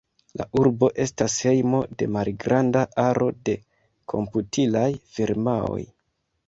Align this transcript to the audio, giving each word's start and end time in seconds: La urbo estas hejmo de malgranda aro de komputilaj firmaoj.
La 0.39 0.45
urbo 0.59 0.87
estas 1.03 1.35
hejmo 1.47 1.83
de 1.99 2.07
malgranda 2.15 2.85
aro 3.07 3.29
de 3.51 3.57
komputilaj 4.15 4.89
firmaoj. 5.17 5.81